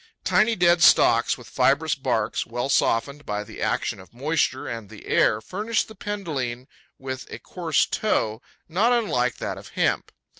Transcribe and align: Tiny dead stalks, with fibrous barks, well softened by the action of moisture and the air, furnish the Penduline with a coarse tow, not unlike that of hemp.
Tiny 0.23 0.55
dead 0.55 0.81
stalks, 0.81 1.37
with 1.37 1.45
fibrous 1.47 1.93
barks, 1.93 2.43
well 2.47 2.69
softened 2.69 3.23
by 3.23 3.43
the 3.43 3.61
action 3.61 3.99
of 3.99 4.15
moisture 4.15 4.65
and 4.67 4.89
the 4.89 5.05
air, 5.05 5.39
furnish 5.41 5.83
the 5.83 5.93
Penduline 5.93 6.65
with 6.97 7.27
a 7.29 7.37
coarse 7.37 7.85
tow, 7.85 8.41
not 8.67 8.91
unlike 8.91 9.37
that 9.37 9.59
of 9.59 9.67
hemp. 9.77 10.11